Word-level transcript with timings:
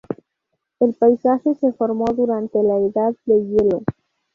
El 0.79 0.95
paisaje 0.95 1.53
se 1.53 1.73
formó 1.73 2.05
durante 2.07 2.63
la 2.63 2.75
Edad 2.75 3.13
de 3.27 3.35
Hielo. 3.35 3.83